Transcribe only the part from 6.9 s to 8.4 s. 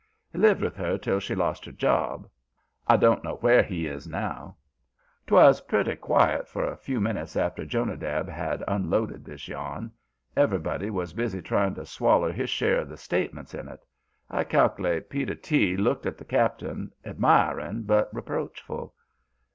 minutes after Jonadab